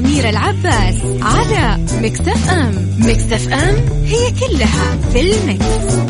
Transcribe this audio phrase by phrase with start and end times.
[0.00, 6.00] صح مع أميرة العباس على مكتف أم مكتف أم هي كلها في المكس.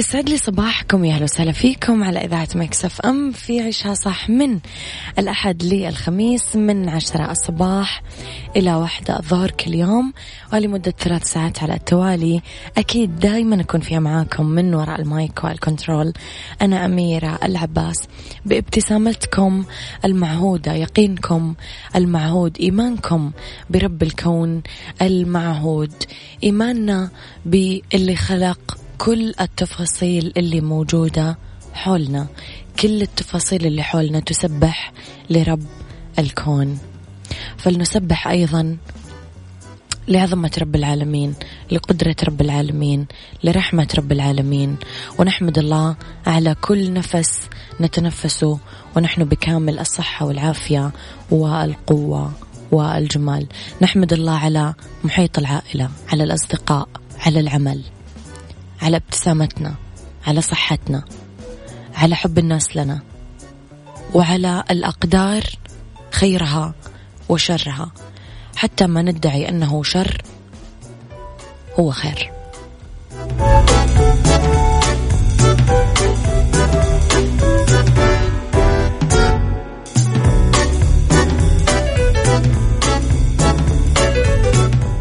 [0.00, 4.58] يسعد لي صباحكم يا أهلا وسهلا فيكم على إذاعة Mix FM في عشها صح من
[5.18, 8.02] الأحد للخميس من عشرة الصباح
[8.56, 10.12] إلى واحدة الظهر كل يوم
[10.52, 12.42] ولمدة ثلاث ساعات على التوالي.
[12.78, 16.12] أكيد دائما أكون فيها معاكم من وراء المايك وال control.
[16.62, 18.08] أنا أميرة العباس
[18.46, 19.64] بابتسامتكم
[20.04, 21.54] المعهودة يقينكم
[21.96, 23.30] المعهود إيمانكم
[23.70, 24.62] برب الكون
[25.02, 25.92] المعهود
[26.44, 27.10] إيماننا
[27.46, 31.38] باللي خلق كل التفاصيل اللي موجودة
[31.74, 32.26] حولنا
[32.80, 34.92] كل التفاصيل اللي حولنا تسبح
[35.30, 35.62] لرب
[36.18, 36.78] الكون.
[37.58, 38.76] فلنسبح أيضا
[40.08, 41.34] لعظمة رب العالمين
[41.72, 43.06] لقدرة رب العالمين
[43.44, 44.76] لرحمة رب العالمين.
[45.18, 47.40] ونحمد الله على كل نفس
[47.80, 48.58] نتنفسه
[48.96, 50.90] ونحن بكامل الصحة والعافية
[51.30, 52.32] والقوة
[52.72, 53.46] والجمال.
[53.82, 56.88] نحمد الله على محيط العائلة على الأصدقاء
[57.26, 57.82] على العمل.
[58.82, 59.74] على ابتسامتنا
[60.26, 61.04] على صحتنا
[61.94, 63.00] على حب الناس لنا
[64.14, 65.42] وعلى الأقدار
[66.10, 66.74] خيرها
[67.28, 67.92] وشرها.
[68.56, 70.22] حتى ما ندعي أنه شر
[71.78, 72.32] هو خير.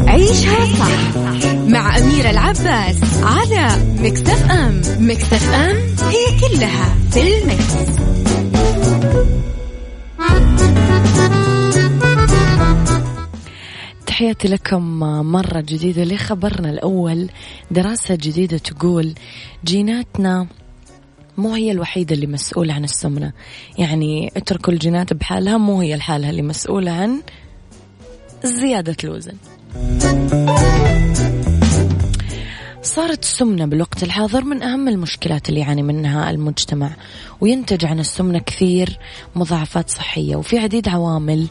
[0.07, 1.48] عيشها صح.
[1.69, 3.67] مع أميرة العباس على
[3.99, 4.81] مكتف أم.
[4.99, 5.75] مكتف أم
[6.09, 7.99] هي كلها في المكس.
[14.05, 14.99] تحياتي لكم
[15.31, 17.29] مرة جديدة لخبرنا الأول.
[17.71, 19.13] دراسة جديدة تقول
[19.65, 20.47] جيناتنا
[21.37, 23.33] مو هي الوحيدة اللي مسؤولة عن السمنة.
[23.77, 27.21] يعني اتركوا الجينات بحالها مو هي الحالة اللي مسؤولة عن
[28.43, 29.33] زيادة الوزن.
[32.81, 36.91] صارت السمنة بالوقت الحاضر من أهم المشكلات اللي يعاني منها المجتمع
[37.41, 38.99] وينتج عن السمنة كثير
[39.35, 41.47] مضاعفات صحية وفي عديد عوامل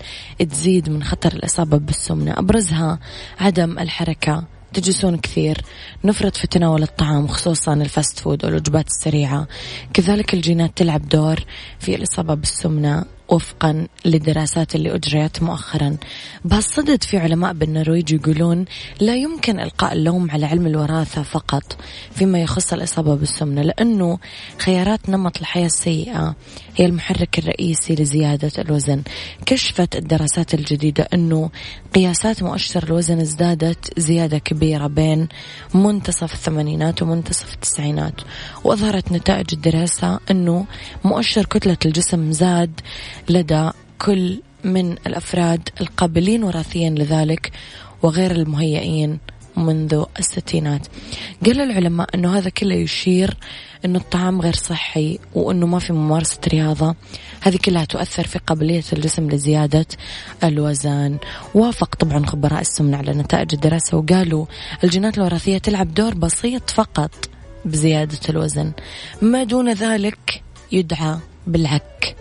[0.51, 2.99] تزيد من خطر الإصابة بالسمنة أبرزها
[3.41, 5.61] عدم الحركة تجلسون كثير
[6.05, 9.47] نفرط في تناول الطعام خصوصا ال fast food والوجبات السريعة.
[9.95, 11.45] كذلك الجينات تلعب دور
[11.79, 13.05] في الإصابة بالسمنة.
[13.29, 15.97] وفقا للدراسات اللي أجريت مؤخرا.
[16.45, 18.65] بهالصدد في علماء بالنرويج يقولون
[19.01, 21.77] لا يمكن إلقاء اللوم على علم الوراثة فقط
[22.15, 24.19] فيما يخص الإصابة بالسمنة لأنه
[24.59, 26.35] خيارات نمط الحياة السيئة
[26.77, 29.03] هي المحرك الرئيسي لزيادة الوزن.
[29.47, 31.51] كشفت الدراسات الجديدة أنه
[31.95, 35.29] قياسات مؤشر الوزن ازدادت زيادة كبيرة بين
[35.75, 38.15] منتصف الثمانينات ومنتصف التسعينات.
[38.65, 40.67] وأظهرت نتائج الدراسة أنه
[41.05, 42.81] مؤشر كتلة الجسم زاد
[43.29, 47.53] لدى كل من الأفراد القابلين وراثيا لذلك
[48.03, 49.19] وغير المهيئين
[49.57, 50.87] منذ الستينات.
[51.47, 53.37] قال العلماء أنه هذا كله يشير
[53.85, 56.95] أنه الطعام غير صحي وأنه ما في ممارسة رياضة.
[57.41, 59.87] هذه كلها تؤثر في قابلية الجسم لزيادة
[60.45, 61.19] الوزن.
[61.55, 64.47] وافق طبعا خبراء السمنة على نتائج الدراسة وقالوا
[64.85, 67.29] الجينات الوراثية تلعب دور بسيط فقط
[67.65, 68.73] بزيادة الوزن.
[69.23, 70.43] ما دون ذلك
[70.73, 71.17] يدعى
[71.47, 72.17] بالعك.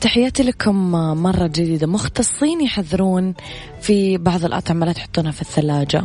[0.00, 0.90] تحياتي لكم
[1.22, 3.34] مرة جديدة مختصين يحذرون
[3.80, 6.04] في بعض الأطعمة لا تحطونها في الثلاجة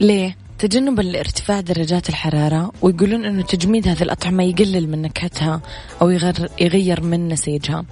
[0.00, 5.60] ليه؟ تجنبا لارتفاع درجات الحرارة ويقولون أنه تجميد هذه الأطعمة يقلل من نكهتها
[6.02, 7.84] أو يغير, يغير من نسيجها.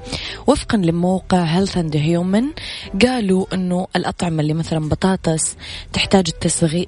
[0.46, 2.44] وفقا لموقع Health and Human
[3.06, 5.56] قالوا أنه الأطعمة اللي مثلا بطاطس
[5.92, 6.26] تحتاج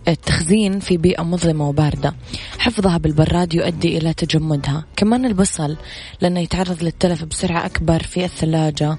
[0.08, 2.14] التخزين في بيئة مظلمة وباردة.
[2.58, 4.84] حفظها بالبراد يؤدي إلى تجمدها.
[4.96, 5.76] كمان البصل
[6.20, 8.96] لأنه يتعرض للتلف بسرعة أكبر في الثلاجة.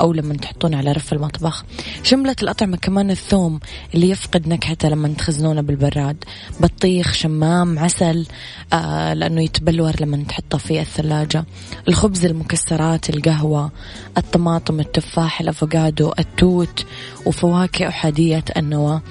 [0.00, 1.64] أو لما تحطونه على رف المطبخ.
[2.02, 3.60] شملت الأطعمة كمان الثوم
[3.94, 6.24] اللي يفقد نكهته لما تخزنونه بالبراد.
[6.60, 8.26] بطيخ شمام عسل
[8.72, 11.44] آه، لأنه يتبلور لما تحطه في الثلاجة.
[11.88, 13.70] الخبز المكسرات القهوة
[14.18, 16.86] الطماطم التفاح الأفوكادو التوت
[17.26, 19.02] وفواكه أحادية النواة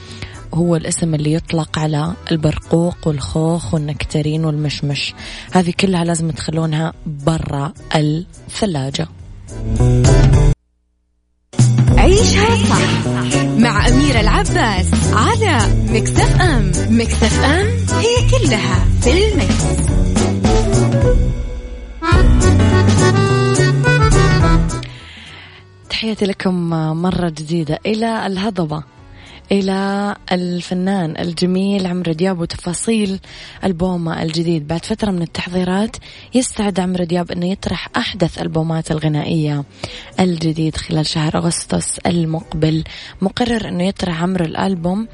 [0.53, 5.13] هو الاسم اللي يطلق على البرقوق والخوخ والنكترين والمشمش.
[5.51, 9.07] هذه كلها لازم تخلونها برا الثلاجة.
[11.97, 15.59] عيشها صح مع أميرة العباس على
[15.89, 17.67] مكتف أم مكتف أم
[17.99, 19.87] هي كلها في المكس.
[25.89, 26.69] تحياتي لكم
[27.01, 28.83] مرة جديدة إلى الهضبة
[29.51, 33.19] إلى الفنان الجميل عمرو دياب وتفاصيل
[33.63, 34.67] ألبومه الجديد.
[34.67, 35.97] بعد فترة من التحضيرات
[36.33, 39.63] يستعد عمرو دياب أنه يطرح أحدث ألبومات الغنائية
[40.19, 42.83] الجديد خلال شهر أغسطس المقبل.
[43.21, 45.07] مقرر أنه يطرح عمرو الألبوم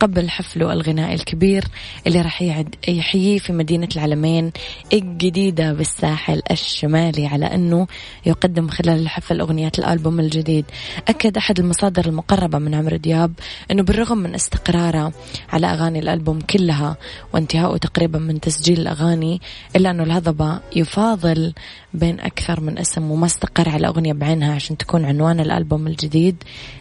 [0.00, 1.64] قبل حفله الغنائي الكبير
[2.06, 2.42] اللي راح
[2.88, 4.52] يحييه في مدينة العلمين
[4.92, 7.86] الجديدة بالساحل الشمالي على أنه
[8.26, 10.64] يقدم خلال الحفل أغنيات الألبوم الجديد.
[11.08, 13.32] أكد أحد المصادر المقربة من عمرو دياب
[13.70, 15.12] أنه بالرغم من استقراره
[15.52, 16.96] على أغاني الألبوم كلها
[17.32, 19.40] وانتهائه تقريبا من تسجيل الأغاني
[19.76, 21.52] إلا أنه الهضبة يفاضل
[21.94, 26.36] بين أكثر من اسم وما استقر على أغنية بعينها عشان تكون عنوان الألبوم الجديد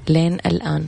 [0.09, 0.85] لين الآن.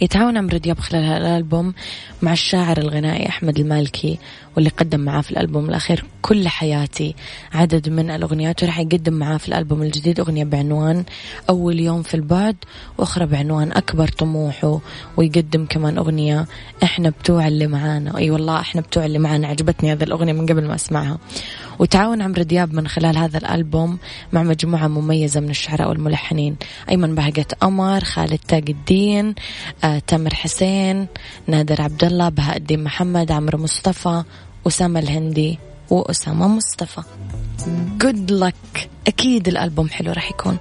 [0.00, 1.74] يتعاون عمرو دياب خلال الألبوم
[2.22, 4.18] مع الشاعر الغنائي أحمد المالكي
[4.56, 7.14] واللي قدم معاه في الألبوم الأخير كل حياتي.
[7.52, 11.04] عدد من الأغنيات وراح يقدم معاه في الألبوم الجديد أغنية بعنوان
[11.48, 12.56] أول يوم في البعد
[12.98, 14.80] وأخرى بعنوان أكبر طموحه
[15.16, 16.46] ويقدم كمان أغنية
[16.82, 18.18] إحنا بتوع اللي معانا.
[18.18, 21.18] أي والله إحنا بتوع اللي معانا عجبتني هذه الأغنية من قبل ما أسمعها.
[21.78, 23.98] وتعاون عمرو دياب من خلال هذا الألبوم
[24.32, 26.56] مع مجموعة مميزة من الشعراء والملحنين.
[26.90, 29.34] أيمن بهجة قمر خالد تاج الدين
[30.06, 31.06] تامر حسين
[31.46, 34.22] نادر عبد الله بهاء الدين محمد عمرو مصطفى
[34.66, 35.58] أسامة الهندي
[35.90, 37.02] وأسامة مصطفى.
[37.98, 40.58] جود لك أكيد الألبوم حلو راح يكون.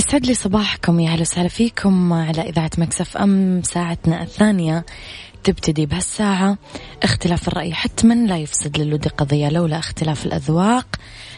[0.00, 3.62] يسعد لي صباحكم يا أهلا وسهلا فيكم على إذاعة مكسف أم.
[3.62, 4.84] ساعتنا الثانية
[5.44, 6.58] تبتدي بهالساعة.
[7.02, 10.86] اختلاف الرأي حتما لا يفسد للود قضية لولا اختلاف الأذواق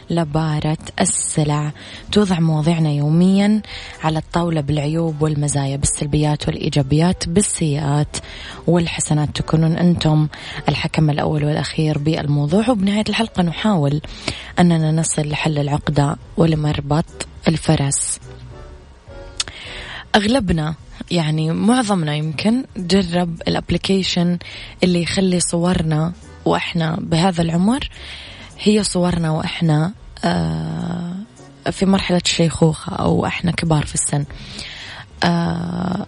[0.09, 1.71] لبارة السلع.
[2.11, 3.61] توضع مواضيعنا يوميا
[4.03, 8.17] على الطاولة بالعيوب والمزايا بالسلبيات والإيجابيات بالسيئات
[8.67, 9.29] والحسنات.
[9.35, 10.27] تكونون أنتم
[10.69, 12.69] الحكم الأول والأخير بالموضوع.
[12.69, 14.01] وبنهاية الحلقة نحاول
[14.59, 18.19] أننا نصل لحل العقدة ولمربط الفرس.
[20.15, 20.75] أغلبنا
[21.11, 24.37] يعني معظمنا يمكن جرب ال application
[24.83, 26.13] اللي يخلي صورنا
[26.45, 27.89] وإحنا بهذا العمر
[28.59, 29.93] هي صورنا وإحنا
[30.25, 31.13] آه
[31.71, 34.25] في مرحلة الشيخوخة أو إحنا كبار في السن.
[35.23, 36.05] آه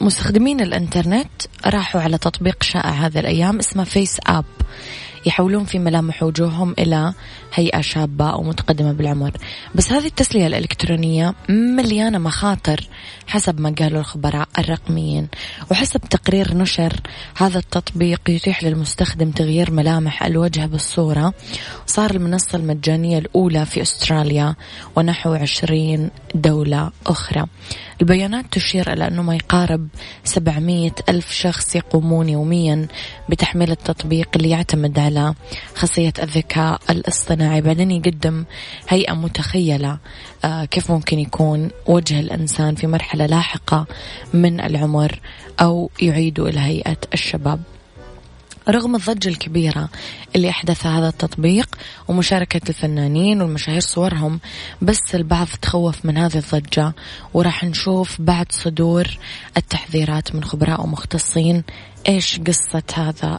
[0.00, 4.44] مستخدمين الإنترنت راحوا على تطبيق شائع هذه الأيام اسمه FaceApp
[5.26, 7.14] يحولون في ملامح وجوههم إلى
[7.54, 9.30] هيئة شابة أو متقدمة بالعمر.
[9.74, 12.88] بس هذه التسلية الإلكترونية مليانة مخاطر
[13.26, 15.28] حسب ما قالوا الخبراء الرقميين.
[15.70, 17.00] وحسب تقرير نشر
[17.36, 21.34] هذا التطبيق يتيح للمستخدم تغيير ملامح الوجه بالصورة.
[21.86, 24.54] صار المنصة المجانية الأولى في أستراليا
[24.96, 27.46] ونحو عشرين دولة أخرى.
[28.00, 29.88] البيانات تشير إلى أنه ما يقارب
[30.24, 32.88] 700 ألف شخص يقومون يوميا
[33.28, 35.11] بتحميل التطبيق اللي يعتمد على
[35.74, 37.60] خاصية الذكاء الاصطناعي.
[37.60, 38.44] بعدين يقدم
[38.88, 39.98] هيئة متخيلة
[40.44, 43.86] آه، كيف ممكن يكون وجه الإنسان في مرحلة لاحقة
[44.34, 45.20] من العمر
[45.60, 47.60] أو يعيد إلى هيئة الشباب.
[48.68, 49.88] رغم الضجة الكبيرة
[50.36, 51.76] اللي أحدثها هذا التطبيق
[52.08, 54.40] ومشاركة الفنانين والمشاهير صورهم
[54.82, 56.92] بس البعض تخوف من هذه الضجة
[57.34, 59.18] وراح نشوف بعد صدور
[59.56, 61.64] التحذيرات من خبراء ومختصين
[62.08, 63.38] إيش قصة هذا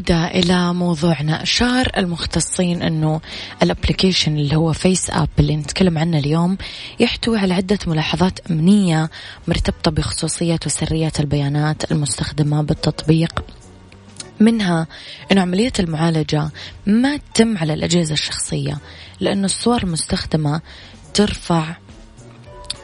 [0.00, 1.42] عودة إلى موضوعنا.
[1.42, 3.20] أشار المختصين أنه
[3.62, 6.58] ال application اللي هو FaceApp اللي نتكلم عنه اليوم
[7.00, 9.10] يحتوي على عدة ملاحظات أمنية
[9.48, 13.44] مرتبطة بخصوصية وسرية البيانات المستخدمة بالتطبيق.
[14.40, 14.86] منها
[15.32, 16.50] أنه عملية المعالجة
[16.86, 18.78] ما تتم على الأجهزة الشخصية
[19.20, 20.60] لأنه الصور المستخدمة
[21.14, 21.76] ترفع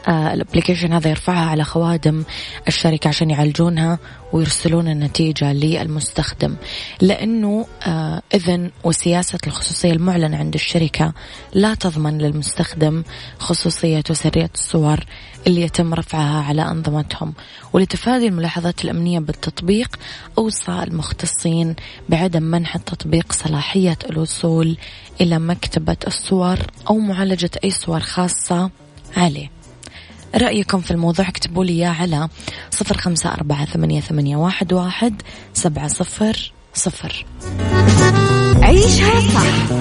[0.09, 2.25] ال application هذا يرفعها على خوادم
[2.69, 3.99] الشركة عشان يعالجونها
[4.33, 6.57] ويرسلون النتيجة للمستخدم.
[7.01, 11.13] لأنه آه إذن وسياسة الخصوصية المعلنة عند الشركة
[11.55, 13.03] لا تضمن للمستخدم
[13.39, 15.05] خصوصية وسرية الصور
[15.47, 17.35] اللي يتم رفعها على أنظمتهم.
[17.73, 19.97] ولتفادي الملاحظات الأمنية بالتطبيق
[20.39, 21.77] أوصى المختصين
[22.09, 24.77] بعدم منح التطبيق صلاحية الوصول
[25.21, 26.59] إلى مكتبة الصور
[26.91, 28.71] أو معالجة أي صور خاصة
[29.17, 29.56] عليه.
[30.37, 32.29] رأيكم في الموضوع اكتبوا لي إياه على
[32.71, 35.23] صفر خمسة أربعة ثمانية, ثمانية واحد, واحد
[35.55, 37.25] سبعة صفر صفر.
[38.63, 39.73] عيشها صح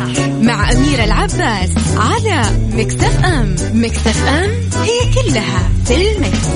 [0.41, 2.41] مع أميرة العباس على
[2.73, 3.55] مكتف أم.
[3.73, 4.51] مكتف أم
[4.83, 6.47] هي كلها في المكس.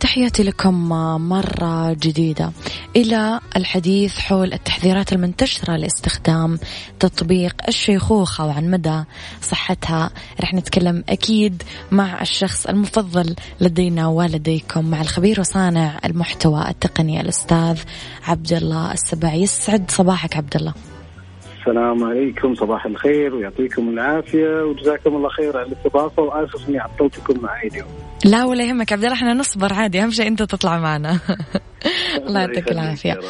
[0.00, 0.88] تحياتي لكم
[1.28, 2.52] مرة جديدة.
[2.96, 6.58] إلى الحديث حول التحذيرات المنتشرة لاستخدام
[7.00, 9.04] تطبيق الشيخوخة وعن مدى
[9.42, 10.10] صحتها.
[10.40, 17.80] رح نتكلم أكيد مع الشخص المفضل لدينا ولديكم مع الخبير وصانع المحتوى التقني الأستاذ
[18.24, 20.74] عبد الله السباعي يسعد صباحك عبد الله.
[21.66, 27.68] السلام عليكم صباح الخير ويعطيكم العافية وجزاكم الله خير على الاستضافة وآسف إني عطلتكم معي
[27.68, 27.88] اليوم.
[28.24, 31.18] لا ولا يهمك عبد الله إحنا نصبر عادي أهم شيء أنت تطلع معنا.
[32.26, 33.20] الله يعطيك العافية.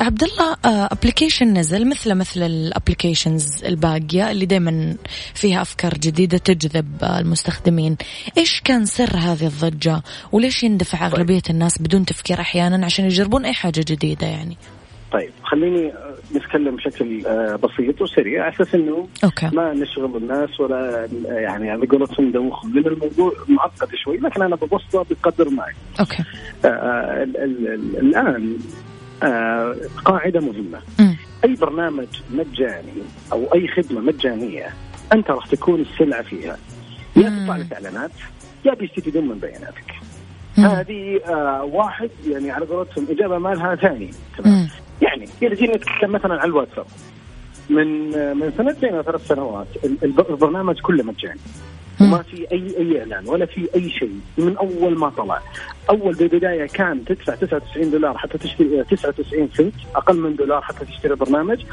[0.00, 4.96] عبد الله application نزل مثل مثل ال applications الباقية اللي دائما
[5.34, 7.96] فيها أفكار جديدة تجذب المستخدمين.
[8.38, 13.52] إيش كان سر هذه الضجة؟ وليش يندفع أغلبية الناس بدون تفكير أحيانا عشان يجربون أي
[13.52, 14.56] حاجة جديدة يعني؟
[15.12, 15.92] طيب خليني
[16.36, 19.50] نتكلم بشكل آه، بسيط وسريع على أساس إنه okay.
[19.52, 25.06] ما نشغل الناس ولا يعني على قولتهم ندوخ لأن الموضوع معقد شوي لكن أنا ببسطه
[25.10, 25.72] بقدر معي.
[26.00, 26.22] أوكي.
[26.64, 27.22] آه, آه،
[28.00, 28.56] الآن
[29.22, 30.78] آه قاعدة مهمة.
[31.00, 31.14] م.
[31.44, 33.02] أي برنامج مجاني
[33.32, 34.68] أو أي خدمة مجانية
[35.12, 36.56] أنت راح تكون السلعه فيها.
[37.16, 38.10] يا تطلع لك اعلانات
[38.64, 39.92] يا بيستفيدون من بياناتك.
[40.56, 44.68] هذه آه واحد يعني على قولتهم إجابة مالها ثاني تمام
[45.02, 46.86] يعني اذا جينا نتكلم مثلا عن الواتساب؟
[47.70, 49.66] من من سنتين أو ثلاث سنوات
[50.02, 51.40] البرنامج كله مجاني.
[52.00, 54.20] وما في أي أي إعلان ولا في أي شيء.
[54.38, 55.40] من أول ما طلع.
[55.90, 61.14] أول بالبداية كان تدفع 99 دولار حتى تشتري 99 سنت أقل من دولار حتى تشتري
[61.14, 61.64] برنامج.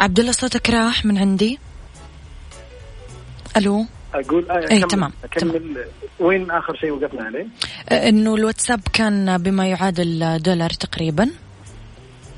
[0.00, 1.58] عبد الله صوتك راح من عندي.
[3.56, 5.74] ألو؟ أقول آه اي تمام أكمل تمام.
[6.20, 7.46] وين آخر شيء وقفنا عليه؟
[7.88, 11.30] آه، إنه الواتساب كان بما يعادل دولار تقريبا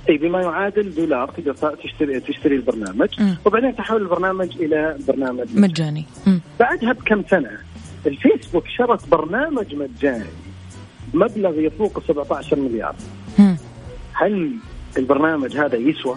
[0.09, 3.35] اي بما يعادل دولار تقدر تشتري تشتري البرنامج م.
[3.45, 6.39] وبعدين تحول البرنامج إلى برنامج مجاني م.
[6.61, 7.51] بعدها بكم سنة
[8.07, 10.25] الفيسبوك شرت برنامج مجاني
[11.15, 12.95] مبلغ يفوق 17 مليار
[13.39, 13.55] م.
[14.13, 14.51] هل
[14.97, 16.17] البرنامج هذا يسوى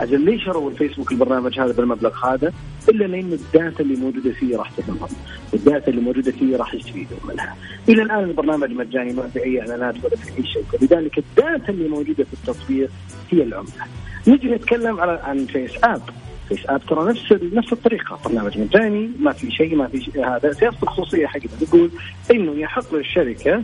[0.00, 2.52] أجل ليش شروا الفيسبوك البرنامج هذا بالمبلغ هذا؟
[2.88, 5.08] إلا لأن ال data اللي موجودة فيه راح تهمهم،
[5.52, 7.56] وال data اللي موجودة فيه راح يستفيدون منها.
[7.88, 11.72] إلى الآن البرنامج مجاني ما في أي إعلانات ولا في أي شيء، فلذلك ال data
[11.72, 12.90] اللي موجودة في التطبيق
[13.30, 13.84] هي العملة.
[14.28, 16.02] نجي نتكلم على عن FaceApp،
[16.48, 20.26] FaceApp ترى نفس نفس الطريقة، برنامج مجاني ما في شيء ما في شيء.
[20.26, 21.90] هذا سياسه الخصوصيه حقتها تقول
[22.30, 23.62] إنه يحق للشركة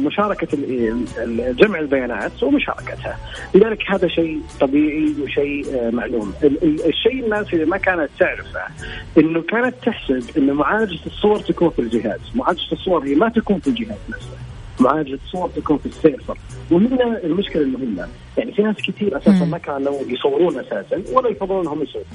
[0.00, 0.48] مشاركة
[1.52, 3.18] جمع البيانات ومشاركتها.
[3.54, 6.32] لذلك هذا شيء طبيعي وشيء آه، معلوم.
[6.62, 8.60] الشيء الناس اللي ما كانت تعرفه
[9.18, 12.20] إنه كانت تحسب إنه معالجة الصور تكون في الجهاز.
[12.34, 14.36] معالجة الصور هي ما تكون في الجهاز نفسه.
[14.80, 16.38] معالجة الصور تكون في ال server.
[16.70, 18.08] وهنا المشكلة المهمة.
[18.38, 22.06] يعني في ناس كثير أساسا ما كانوا يصورون أساسا ولا يفضلون انهم يصورون.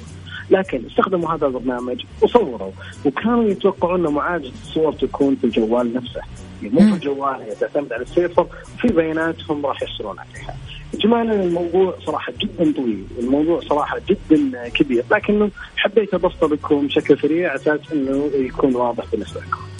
[0.50, 2.70] لكن استخدموا هذا البرنامج وصوروا.
[3.04, 6.20] وكانوا يتوقعون إن معالجة الصور تكون في الجوال نفسه.
[6.68, 10.56] مو في الجوال هي تعتمد على ال server وفي بيانات هم راح يحصلون عليها.
[10.94, 17.50] اجمالا الموضوع صراحة جدا طويل، الموضوع صراحة جدا كبير، لكنه حبيت ابسطه لكم بشكل سريع
[17.50, 19.72] على أساس إنه يكون واضح بالنسبة لكم.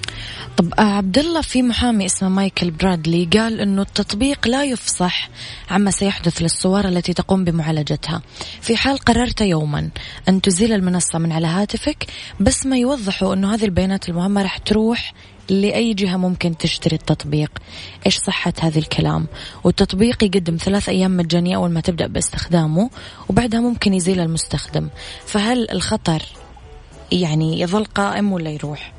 [0.57, 5.29] طب آه، عبد الله في محامي اسمه مايكل برادلي قال إنه التطبيق لا يفصح
[5.71, 8.21] عما سيحدث للصور التي تقوم بمعالجتها
[8.61, 9.89] في حال قررت يوما
[10.29, 12.05] أن تزيل المنصة من على هاتفك
[12.39, 15.13] بس ما يوضحوا إنه هذه البيانات المهمة راح تروح
[15.49, 17.51] لأي جهة ممكن تشتري التطبيق؟
[18.05, 19.27] إيش صحة هذا الكلام؟
[19.63, 22.89] والتطبيق يقدم ثلاث أيام مجانية أول ما تبدأ باستخدامه
[23.29, 24.89] وبعدها ممكن يزيل المستخدم.
[25.25, 26.21] فهل الخطر
[27.11, 28.93] يعني يظل قائم ولا يروح؟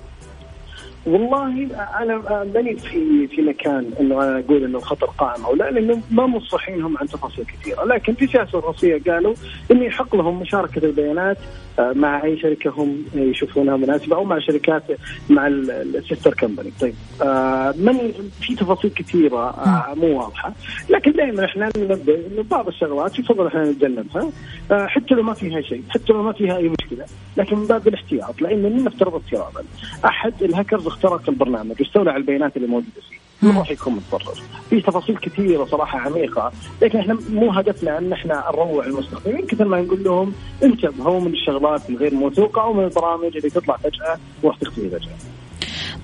[1.07, 1.69] والله
[2.01, 6.27] أنا ماني في في مكان إنه أنا أقول إنه الخطر قائم أو لا لأنه ما
[6.27, 9.35] مصحين هم عن تفاصيل كثيرة، لكن في سياسة الروسيه قالوا
[9.71, 11.39] انه يحق لهم مشاركة البيانات
[11.79, 14.83] آه، مع أي شركة هم يشوفونها مناسبة أو مع شركات
[15.31, 19.55] مع السيستر كمباني، طيب آه، من في تفاصيل كثيرة
[19.97, 20.53] مو واضحة،
[20.91, 24.31] لكن دائما إحنا ننبه إنه بعض الشغلات يفضل إحنا نتجنبها.
[24.71, 27.05] حتى لو ما فيها شيء، حتى لو ما فيها أي مشكلة،
[27.37, 29.65] لكن من باب الاحتياط لأن نفترض افتراضا.
[30.05, 33.25] أحد الهاكرز اخترق البرنامج واستولى على البيانات اللي موجودة فيه.
[33.43, 34.43] ما راح يكون متضرر.
[34.71, 39.47] في تفاصيل كثيرة صراحة عميقة لكن إحنا مو هدفنا إن إحنا نروع المستخدمين.
[39.47, 40.33] كثر ما نقول لهم
[40.63, 45.17] انتبهوا من الشغلات الغير موثوقه أو من البرامج اللي تطلع فجأة وراح تختفي فجأة.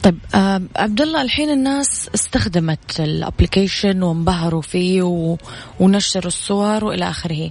[0.02, 0.18] طيب
[0.76, 5.36] عبد الله الحين الناس استخدمت ال application وانبهروا فيه و...
[5.80, 7.50] ونشروا الصور وإلى آخره.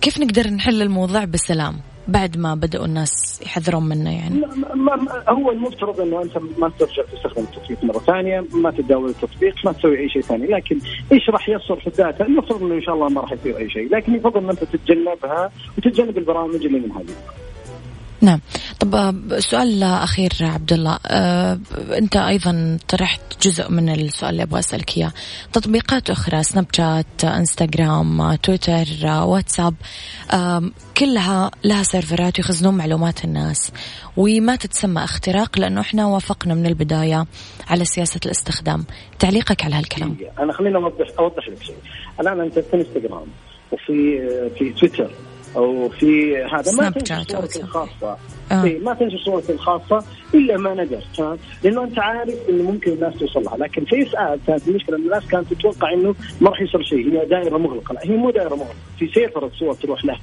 [0.00, 4.40] كيف نقدر نحل الموضوع بسلام؟ بعد ما بدأوا الناس يحذرون منه يعني؟
[4.74, 9.54] ما ما هو المفترض إنه أنت ما ترجع تستخدم التطبيق مرة ثانية ما تتداول التطبيق
[9.64, 10.46] ما تسوي أي شيء ثاني.
[10.46, 10.78] لكن
[11.12, 13.88] إيش راح يصر في الداتا؟ المفترض إنه إن شاء الله ما راح يصير أي شيء.
[13.94, 17.14] لكن يفضل إن أنت تتجنبها وتتجنب البرامج اللي من هذه.
[18.20, 18.40] نعم.
[18.84, 20.98] طب آه، سؤال أخير عبد الله.
[21.06, 21.58] أه
[21.98, 25.12] أنت أيضا طرحت جزء من السؤال اللي أبغى أسألك إياه.
[25.52, 29.74] تطبيقات أخرى سناب شات إنستغرام تويتر واتساب
[30.32, 30.62] أه
[30.96, 33.72] كلها لها سيرفرات يخزنون معلومات الناس.
[34.16, 37.26] وما تتسمى اختراق لأنه إحنا وافقنا من البداية
[37.68, 38.84] على سياسة الاستخدام.
[39.18, 40.16] تعليقك على هالكلام.
[40.38, 41.76] أنا خليني اوضح أوضح لك شيء.
[42.20, 43.26] الآن أنت في إنستغرام
[43.72, 44.20] وفي
[44.58, 45.10] في تويتر.
[45.56, 48.16] أو في هذا ما تنشر صورتك الخاصة.
[48.52, 48.64] آه.
[48.64, 51.02] إيه ما تنشر صورتك الخاصة إلا ما ندر
[51.64, 55.54] لأنه أنت عارف انه ممكن الناس توصل لها لكن FaceApp كانت المشكلة إن الناس كانت
[55.54, 57.12] تتوقع إنه ما راح يصير شيء.
[57.12, 57.92] هي دائرة مغلقة.
[57.92, 58.74] لا هي مو دائرة مغلقة.
[58.98, 60.18] في server ترى الصور تروح له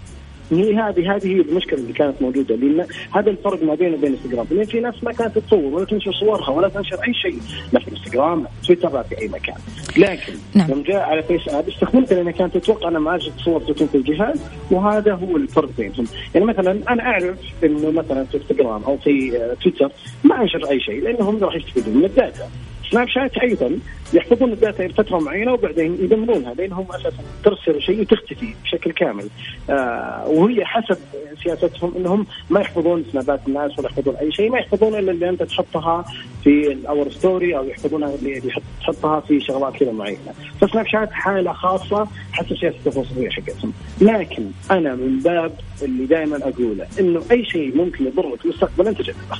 [0.59, 4.47] هي هذه هذه هي المشكلة اللي كانت موجودة لأن هذا الفرق ما بينه وبين انستغرام
[4.51, 7.39] لأن في ناس ما كانت تصور ولا تنشر صورها ولا تنشر أي شيء.
[7.73, 9.55] لا في انستغرام تويتر لا في أي مكان.
[9.97, 10.71] لكن نعم.
[10.71, 15.13] لما جاء على FaceApp استخدمت لأن كانت تتوقع أنا معالجة الصور تكون في الجهاز وهذا
[15.13, 16.05] هو الفرق بينهم.
[16.33, 19.31] يعني مثلا أنا أعرف إنه مثلا في انستغرام أو في
[19.63, 19.91] تويتر
[20.23, 22.49] ما أنشر أي شيء لأنهم راح يستفيدون من ال data.
[22.91, 23.80] سناب شات أيضا
[24.13, 29.27] يحفظون ال data لفتره معينة وبعدين يدمرونها لأنهم أساسا ترسل شيء وتختفي بشكل كامل.
[29.69, 30.97] آه وهي حسب
[31.43, 35.43] سياستهم إنهم ما يحفظون سنابات الناس ولا يحفظون أي شيء ما يحفظون إلا اللي أنت
[35.43, 36.06] تحطها
[36.43, 38.41] في ال our story أو يحفظونها اللي
[38.82, 40.34] تحطها في شغلات كذا معينة.
[40.62, 43.73] فسناب شات حالة خاصة حسب سياسه الخصوصيه حقتهم.
[44.01, 45.51] لكن أنا من باب
[45.82, 49.38] اللي دائما أقوله إنه أي شيء ممكن يضرك مستقبلا تجنبه.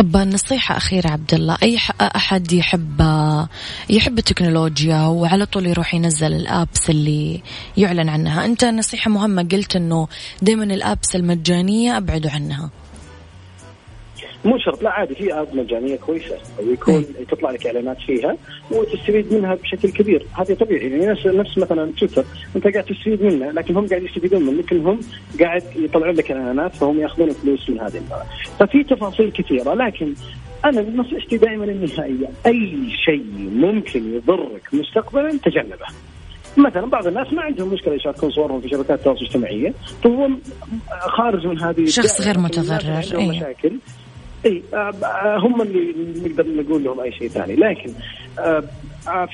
[0.00, 3.00] طب نصيحة أخيرة عبد الله أي أحد يحب
[3.90, 7.42] يحب التكنولوجيا وعلى طول يروح ينزل الأبس اللي
[7.76, 10.08] يعلن عنها؟ أنت نصيحة مهمة قلت أنه
[10.42, 12.70] دائما الأبس المجانية أبعدوا عنها.
[14.44, 16.36] مو شرط لا عادي في آب مجانيه كويسة.
[16.58, 18.36] ويكون تطلع لك إعلانات فيها
[18.70, 20.26] وتستفيد منها بشكل كبير.
[20.38, 22.24] هذا طبيعي يعني نفس نفس مثلا تويتر
[22.56, 25.00] أنت قاعد تستفيد منه لكن هم قاعد يستفيدون منك انهم
[25.40, 28.02] قاعد يطلعون لك إعلانات فهم يأخذون فلوس من هذه
[28.58, 30.14] ففي تفاصيل كثيرة لكن
[30.64, 35.86] أنا نصيحتي دائما النهائيه أي شيء ممكن يضرك مستقبلا تجنبه.
[36.56, 39.72] مثلا بعض الناس ما عندهم مشكلة يشاركون صورهم في شبكات التواصل الاجتماعي
[40.04, 40.28] فهو
[41.00, 43.30] خارج من هذه شخص غير متضرر أيوه.
[43.30, 43.72] مشاكل
[44.46, 47.56] إي آه، آه، هم اللي نقدر نقول لهم أي شيء ثاني.
[47.56, 47.92] لكن
[48.38, 48.64] آه،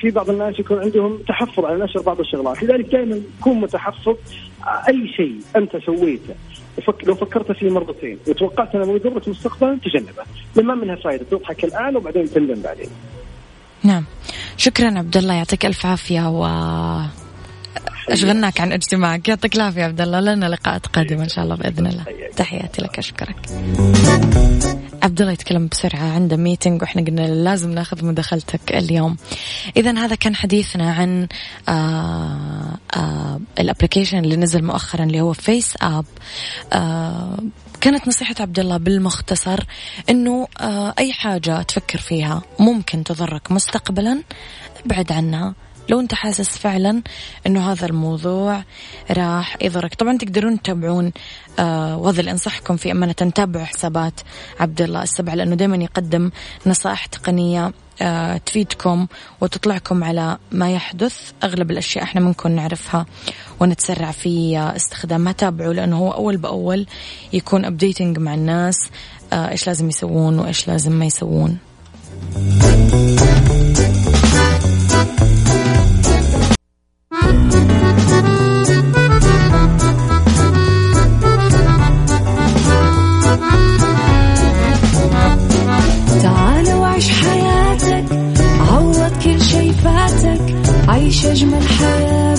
[0.01, 2.63] في بعض الناس يكون عندهم تحفظ على نشر بعض الشغلات.
[2.63, 4.15] لذلك دائما كون متحفظ
[4.87, 6.35] أي شيء أنت سويته.
[7.03, 10.23] لو فكرت فيه مرتين وتوقعت أنه يضرك مستقبلا تجنبه.
[10.55, 12.89] ما منها فائدة تضحك الآن وبعدين تندم بعدين.
[13.83, 14.05] نعم.
[14.57, 16.45] شكرا عبد الله يعطيك ألف عافية و
[18.09, 19.27] أشغلناك عن اجتماعك.
[19.27, 20.19] يعطيك العافية عبد الله.
[20.19, 22.03] لنا لقاءات قادمة إن شاء الله بإذن الله.
[22.35, 23.35] تحياتي لك أشكرك.
[25.07, 29.17] عبد الله يتكلم بسرعة عنده meeting وإحنا قلنا لازم ناخذ مداخلتك اليوم.
[29.77, 31.27] إذا هذا كان حديثنا عن
[31.69, 36.05] آه آه ال application اللي نزل مؤخرا اللي هو FaceApp
[36.73, 37.37] آه
[37.81, 39.59] كانت نصيحة عبد الله بالمختصر
[40.09, 44.23] آه أي حاجة تفكر فيها ممكن تضرك مستقبلا
[44.85, 45.53] ابعد عنها.
[45.89, 47.01] لو انت حاسس فعلا
[47.47, 48.63] إنه هذا الموضوع
[49.11, 49.95] راح يضرك.
[49.95, 51.11] طبعا تقدرون تتابعون
[51.59, 54.13] آه اللي أنصحكم فيه أمانة تتابعوا حسابات
[54.59, 56.31] عبد الله السبع لأنه دائما يقدم
[56.65, 57.71] نصائح تقنية
[58.01, 59.07] آه تفيدكم
[59.41, 61.31] وتطلعكم على ما يحدث.
[61.43, 63.05] أغلب الأشياء إحنا ممكن نعرفها
[63.59, 66.85] ونتسرع في استخدامها تابعوا لأنه هو أول بأول
[67.33, 68.89] يكون ابديتنج مع الناس
[69.33, 71.57] آه إيش لازم يسوون وإيش لازم ما يسوون.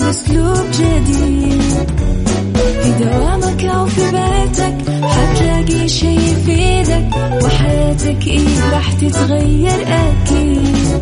[0.09, 1.91] بأسلوب جديد
[2.83, 7.09] في دوامك أو في بيتك حتلاقي شي يفيدك
[7.43, 11.01] وحياتك إيه راح تتغير أكيد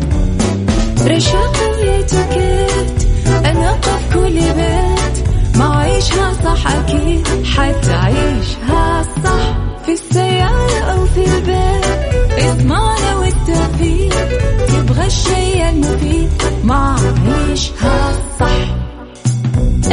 [1.06, 3.08] رشاق ويتوكيت
[3.44, 9.56] أنا في كل بيت ما عيشها صح أكيد حتعيشها صح.
[9.86, 14.14] في السيارة أو في البيت اسمعنا والتوفيق
[14.68, 15.47] تبغى الشيء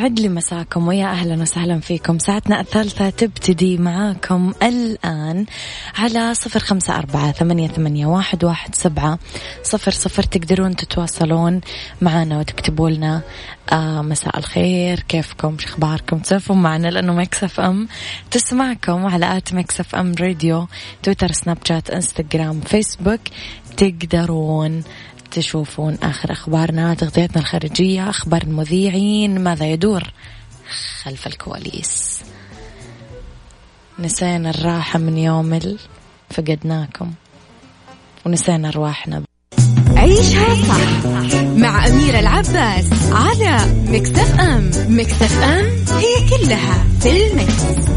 [0.00, 2.18] يسعد لي مساكم ويا أهلا وسهلا فيكم.
[2.18, 5.46] ساعتنا الثالثة تبتدي معاكم الآن
[5.98, 9.18] على صفر خمسة أربعة ثمانية, ثمانية واحد, واحد سبعة
[9.62, 10.22] صفر صفر.
[10.22, 11.60] تقدرون تتواصلون
[12.00, 13.22] معنا وتكتبوا لنا
[13.72, 17.88] آه مساء الخير كيفكم شو أخباركم؟ تسولفون معنا لأنه Mix FM.
[18.30, 20.66] تسمعكم على at Mix FM Radio
[21.02, 23.20] تويتر سناب شات إنستغرام فيسبوك.
[23.76, 24.82] تقدرون
[25.30, 30.12] تشوفون آخر أخبارنا تغطيتنا الخارجية أخبار المذيعين ماذا يدور
[31.02, 32.20] خلف الكواليس.
[33.98, 35.76] نسينا الراحة من يوم
[36.30, 37.12] فقدناكم.
[38.26, 39.22] ونسينا أرواحنا.
[39.96, 41.10] عيشها صح
[41.56, 44.70] مع أميرة العباس على مكتف أم.
[44.88, 45.64] مكتف أم
[45.98, 47.90] هي كلها في المكس.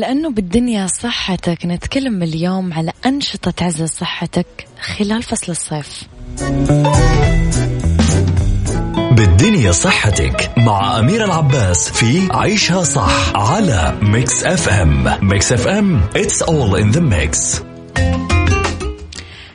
[0.00, 4.46] لأنه بالدنيا صحتك نتكلم اليوم على أنشطة تعزز صحتك
[4.80, 6.02] خلال فصل الصيف.
[9.12, 16.76] بالدنيا صحتك مع أمير العباس في عيشها صح على Mix FM Mix FM it's all
[16.82, 17.62] in the mix.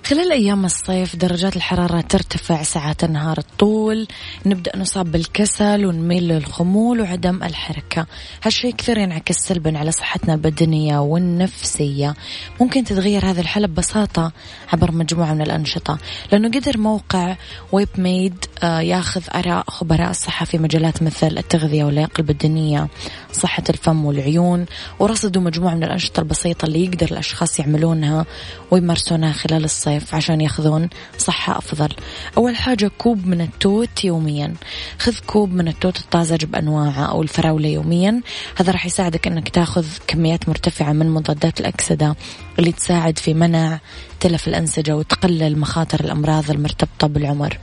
[0.05, 4.07] خلال أيام الصيف درجات الحرارة ترتفع ساعات النهار الطول
[4.45, 8.05] نبدأ نصاب بالكسل ونميل للخمول وعدم الحركة.
[8.43, 12.13] هالشيء كثير ينعكس سلبا على صحتنا البدنية والنفسية.
[12.61, 14.31] ممكن تتغير هذه الحالة ببساطة
[14.73, 15.97] عبر مجموعة من الأنشطة.
[16.31, 17.35] لأنه قدر موقع
[17.71, 22.87] ويب ميد آه، ياخذ آراء خبراء الصحة في مجالات مثل التغذية واللياقة البدنية
[23.33, 24.65] صحة الفم والعيون
[24.99, 28.25] ورصدوا مجموعة من الأنشطة البسيطة اللي يقدر الأشخاص يعملونها
[28.71, 29.94] ويمارسونها خلال الصيف.
[30.13, 31.89] عشان ياخذون صحة أفضل.
[32.37, 34.53] أول حاجة كوب من التوت يوميا.
[34.99, 38.21] خذ كوب من التوت الطازج بأنواعه أو الفراولة يوميا.
[38.55, 42.15] هذا راح يساعدك أنك تاخذ كميات مرتفعة من مضادات الأكسدة
[42.59, 43.79] اللي تساعد في منع
[44.19, 47.59] تلف الأنسجة وتقلل مخاطر الأمراض المرتبطة بالعمر.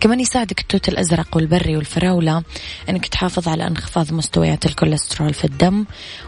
[0.00, 2.42] كمان يساعدك التوت الأزرق والبري والفراولة
[2.88, 5.84] أنك تحافظ على انخفاض مستويات الكوليسترول في الدم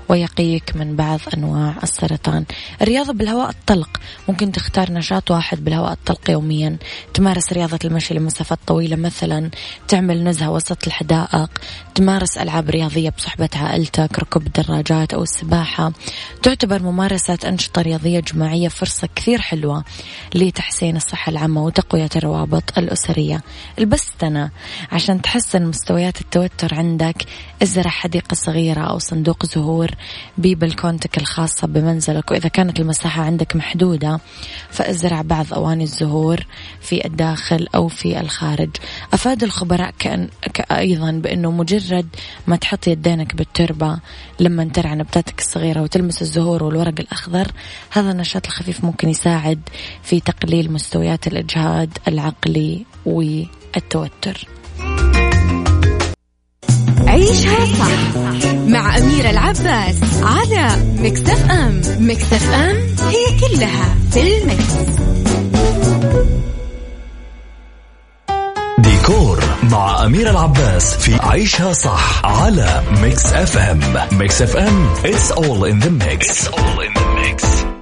[0.09, 2.45] ويقيك من بعض أنواع السرطان.
[2.83, 4.01] الرياضة بالهواء الطلق.
[4.29, 6.77] ممكن تختار نشاط واحد بالهواء الطلق يوميا.
[7.15, 9.51] تمارس رياضة المشي لمسافات طويلة مثلا.
[9.89, 11.51] تعمل نزهة وسط الحدائق.
[11.95, 15.93] تمارس ألعاب رياضية بصحبة عائلتك ركوب الدراجات أو السباحة.
[16.43, 19.85] تعتبر ممارسة أنشطة رياضية جماعية فرصة كثير حلوة
[20.35, 23.34] لتحسين الصحة العامة وتقوية الروابط الأسرية.
[23.79, 24.51] البستنة
[24.93, 27.25] عشان تحسن مستويات التوتر عندك.
[27.63, 29.91] ازرع حديقة صغيرة أو صندوق زهور
[30.39, 34.21] ببلكونتك الخاصة بمنزلك وإذا كانت المساحة عندك محدودة
[34.71, 36.47] فازرع بعض أواني الزهور
[36.81, 38.71] في الداخل أو في الخارج.
[39.13, 40.29] أفاد الخبراء كأن
[40.71, 42.07] أيضا بأنه مجرد
[42.47, 43.99] ما تحط يدينك بالتربة
[44.41, 47.53] لما ترعى نباتاتك الصغيرة وتلمس الزهور والورق الأخضر
[47.91, 49.61] هذا النشاط الخفيف ممكن يساعد
[50.03, 52.85] في تقليل مستويات الإجهاد العقلي
[53.25, 54.49] والتوتر
[57.07, 58.17] عيشها صح
[58.67, 62.77] مع أميرة العباس على Mix FM Mix FM
[63.09, 64.75] هي كلها في ال mix.
[68.79, 73.81] ديكور مع أميرة العباس في عيشها صح على Mix FM
[74.13, 77.74] Mix FM it's all in the mix, it's all in the mix.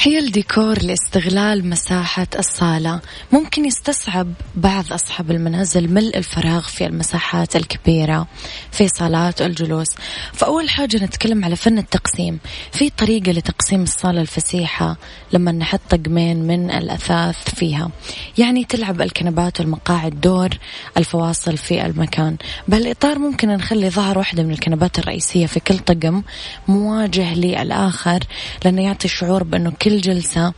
[0.00, 3.00] حيل ديكور لاستغلال مساحة الصالة.
[3.32, 8.26] ممكن يستصعب بعض أصحاب المنازل ملء الفراغ في المساحات الكبيرة
[8.72, 9.88] في صالات الجلوس.
[10.32, 12.38] فأول حاجة نتكلم على فن التقسيم.
[12.72, 14.96] في طريقة لتقسيم الصالة الفسيحة
[15.32, 17.90] لما نحط طقمين من الأثاث فيها.
[18.38, 20.50] يعني تلعب الكنبات والمقاعد دور
[20.96, 22.36] الفواصل في المكان.
[22.68, 26.22] بهالإطار ممكن نخلي ظهر واحدة من الكنبات الرئيسية في كل طقم
[26.68, 28.20] مواجه للآخر
[28.64, 30.52] لأنه يعطي شعور بأنه كل كل جلسة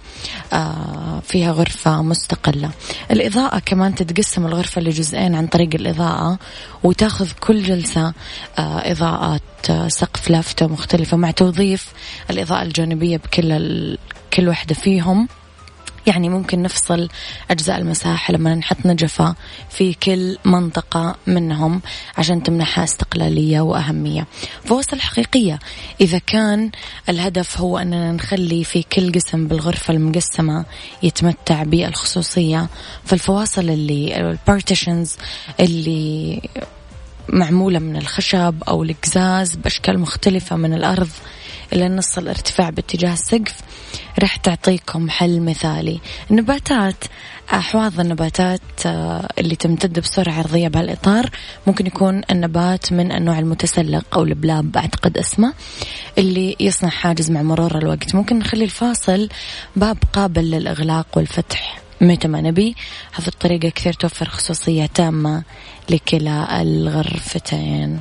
[0.53, 2.71] آه، فيها غرفة مستقلة.
[3.11, 6.39] الإضاءة كمان تتقسم الغرفة لجزئين عن طريق الإضاءة
[6.83, 8.13] وتاخذ كل جلسة
[8.59, 11.93] آه، إضاءات آه، سقف لافتة مختلفة مع توظيف
[12.31, 13.99] الإضاءة الجانبية بكل
[14.33, 15.29] كل واحدة فيهم.
[16.07, 17.09] يعني ممكن نفصل
[17.51, 19.35] أجزاء المساحة لما نحط نجفة
[19.71, 21.83] في كل منطقة منهم
[22.19, 24.27] عشان تمنحها استقلالية وأهمية.
[24.65, 25.59] فوصل حقيقية
[26.01, 26.71] إذا كان
[27.09, 30.65] الهدف هو أننا نخلي في كل قسم بالغرفة المقسمة
[31.03, 32.67] يتمتع بالخصوصية
[33.05, 35.17] فالفواصل اللي ال partitions
[35.61, 36.41] اللي
[37.29, 41.09] معمولة من الخشب أو القزاز بأشكال مختلفة من الأرض
[41.73, 43.61] إلى نص الارتفاع باتجاه السقف
[44.19, 46.01] راح تعطيكم حل مثالي.
[46.31, 47.05] النباتات
[47.53, 51.31] أحواض النباتات آه، اللي تمتد بسرعة عرضية بهالإطار
[51.67, 55.55] ممكن يكون النبات من النوع المتسلق أو اللبلاب أعتقد أسمه
[56.19, 58.15] اللي يصنع حاجز مع مرور الوقت.
[58.15, 59.29] ممكن نخلي الفاصل
[59.77, 61.79] باب قابل للإغلاق والفتح.
[62.01, 62.77] متى ما نبي
[63.13, 65.43] هذه الطريقة كثير توفر خصوصية تامة
[65.91, 68.01] لكلا الغرفتين.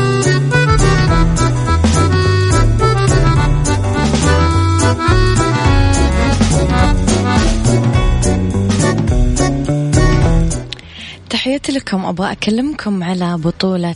[11.41, 12.05] تحياتي لكم.
[12.05, 13.95] أبغى أكلمكم على بطولة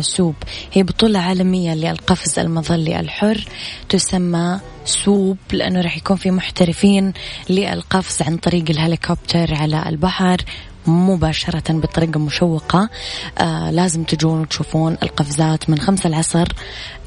[0.00, 0.34] سوب.
[0.72, 3.44] هي بطولة عالمية للقفز المظلي الحر.
[3.88, 7.12] تسمى سوب لأنه راح يكون في محترفين
[7.50, 10.36] للقفز عن طريق الهليكوبتر على البحر.
[10.86, 12.88] مباشرة بطريقة مشوقة.
[13.38, 16.48] آه لازم تجون وتشوفون القفزات من خمسة العصر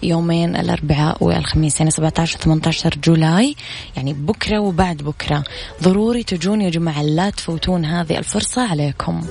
[0.04, 3.56] يومين الأربعاء والخميس يعني 17 18 جولاي
[3.96, 5.44] يعني بكرة وبعد بكرة.
[5.84, 9.22] ضروري تجون يا جماعة لا تفوتون هذه الفرصة عليكم.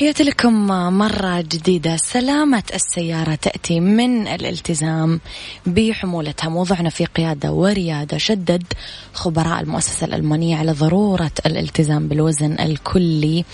[0.00, 0.66] تحياتي لكم
[0.98, 1.96] مرة جديدة.
[1.96, 5.20] سلامة السيارة تأتي من الالتزام
[5.66, 6.48] بحمولتها.
[6.48, 8.64] موضوعنا في قيادة وريادة شدد
[9.12, 13.44] خبراء المؤسسة الألمانية على ضرورة الالتزام بالوزن الكلي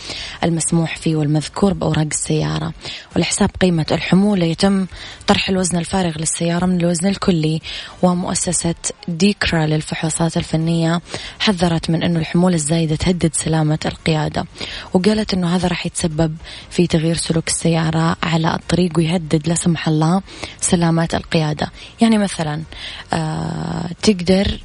[0.45, 2.73] المسموح فيه والمذكور بأوراق السيارة.
[3.17, 4.87] ولحساب قيمة الحمولة يتم
[5.27, 7.61] طرح الوزن الفارغ للسيارة من الوزن الكلي.
[8.03, 8.75] ومؤسسة
[9.09, 11.01] ديكرا للفحوصات الفنية
[11.39, 14.47] حذرت من أنه الحمولة الزايدة تهدد سلامة القيادة.
[14.95, 16.36] وقالت أنه هذا راح يتسبب
[16.71, 20.23] في تغيير سلوك السيارة على الطريق ويهدد لا سمح الله
[20.61, 21.71] سلامة القيادة.
[22.01, 22.63] يعني مثلا
[23.13, 24.61] آه تقدر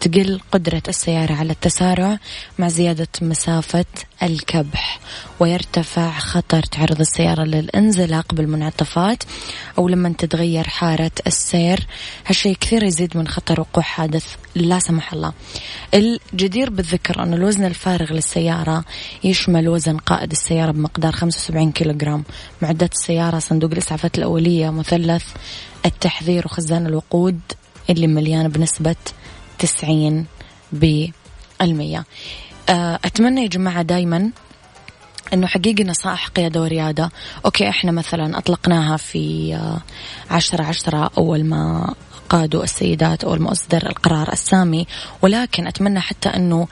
[0.00, 2.18] تقل قدرة السيارة على التسارع
[2.58, 3.84] مع زيادة مسافة
[4.22, 5.00] الكبح
[5.40, 9.22] ويرتفع خطر تعرض السيارة للانزلاق بالمنعطفات
[9.78, 11.86] أو لما تتغير حارة السير.
[12.26, 15.32] هالشيء كثير يزيد من خطر وقوع حادث لا سمح الله.
[15.94, 18.84] الجدير بالذكر أن الوزن الفارغ للسيارة
[19.24, 22.24] يشمل وزن قائد السيارة بمقدار 75 كيلوغرام.
[22.62, 25.24] معدات السيارة صندوق الإسعافات الأولية مثلث
[25.86, 27.40] التحذير وخزان الوقود
[27.90, 28.96] اللي مليان بنسبة
[29.60, 30.26] 90
[30.72, 32.04] بالمية.
[32.68, 34.30] آه، أتمنى يا جماعة دايما
[35.32, 37.10] إنه حقيقي نصائح قيادة وريادة.
[37.44, 39.80] okay إحنا مثلا أطلقناها في آه،
[40.34, 41.94] عشرة عشرة أول ما
[42.30, 44.86] قادوا السيدات أو المصدر القرار السامي
[45.22, 46.68] ولكن أتمنى حتى أنه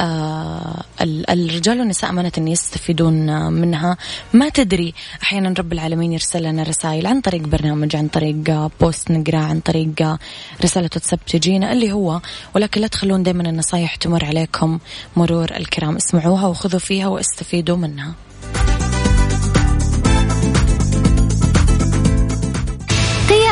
[0.00, 0.84] آه
[1.30, 3.96] الرجال والنساء أمانة أن يستفيدون منها.
[4.32, 9.38] ما تدري أحيانا رب العالمين يرسل لنا رسائل عن طريق برنامج عن طريق post نقرأ
[9.38, 10.18] عن طريق
[10.64, 12.20] رسالة واتساب تجينا اللي هو
[12.54, 14.78] ولكن لا تخلون دائما النصايح تمر عليكم
[15.16, 15.96] مرور الكرام.
[15.96, 18.14] اسمعوها وخذوا فيها واستفيدوا منها.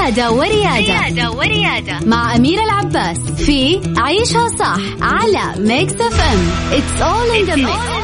[0.09, 1.99] قيادة وريادة, قيادة وريادة.
[2.07, 7.99] مع أميرة العباس في عيشها صح على Mix FM It's all in the mix.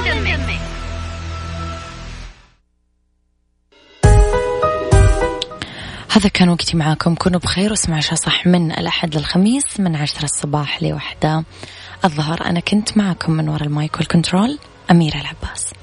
[6.11, 7.15] هذا كان وقتي معاكم.
[7.15, 11.45] كونوا بخير واسمعوا عشاء صح من الأحد للخميس من عشرة الصباح لوحدة.
[12.05, 14.59] الظهر أنا كنت معكم من وراء المايك والكنترول
[14.91, 15.75] أميرة العباس.